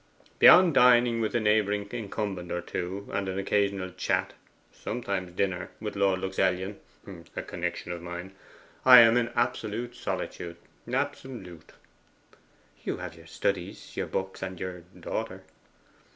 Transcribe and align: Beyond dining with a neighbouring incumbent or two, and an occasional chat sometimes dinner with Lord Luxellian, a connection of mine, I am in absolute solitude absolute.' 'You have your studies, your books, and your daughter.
Beyond 0.39 0.73
dining 0.73 1.21
with 1.21 1.35
a 1.35 1.39
neighbouring 1.39 1.87
incumbent 1.91 2.51
or 2.51 2.59
two, 2.59 3.07
and 3.13 3.29
an 3.29 3.37
occasional 3.37 3.91
chat 3.91 4.33
sometimes 4.71 5.31
dinner 5.33 5.69
with 5.79 5.95
Lord 5.95 6.21
Luxellian, 6.21 6.79
a 7.35 7.43
connection 7.43 7.91
of 7.91 8.01
mine, 8.01 8.33
I 8.83 9.01
am 9.01 9.15
in 9.15 9.29
absolute 9.35 9.95
solitude 9.95 10.57
absolute.' 10.91 11.73
'You 12.83 12.97
have 12.97 13.13
your 13.15 13.27
studies, 13.27 13.95
your 13.95 14.07
books, 14.07 14.41
and 14.41 14.59
your 14.59 14.79
daughter. 14.99 15.43